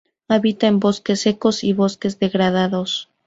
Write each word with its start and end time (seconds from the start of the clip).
Habita 0.27 0.65
en 0.65 0.79
bosques 0.79 1.21
secos 1.21 1.63
y 1.63 1.73
bosques 1.73 2.17
degradados. 2.17 3.07